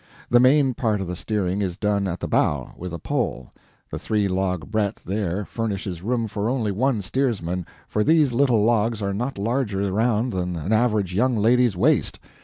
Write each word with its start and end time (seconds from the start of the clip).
The 0.31 0.39
main 0.39 0.73
part 0.73 0.99
of 0.99 1.05
the 1.05 1.15
steering 1.15 1.61
is 1.61 1.77
done 1.77 2.07
at 2.07 2.19
the 2.21 2.27
bow, 2.27 2.73
with 2.75 2.91
a 2.91 2.97
pole; 2.97 3.51
the 3.91 3.99
three 3.99 4.27
log 4.27 4.71
breadth 4.71 5.03
there 5.03 5.45
furnishes 5.45 6.01
room 6.01 6.27
for 6.27 6.49
only 6.49 6.71
the 6.71 7.03
steersman, 7.03 7.67
for 7.87 8.03
these 8.03 8.33
little 8.33 8.63
logs 8.63 9.03
are 9.03 9.13
not 9.13 9.37
larger 9.37 9.87
around 9.87 10.31
than 10.33 10.55
an 10.55 10.73
average 10.73 11.13
young 11.13 11.37
lady's 11.37 11.77
waist. 11.77 12.17